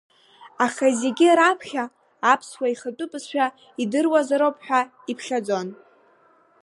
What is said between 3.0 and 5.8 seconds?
бызшәа идыруазароуп ҳәа иԥхьаӡон.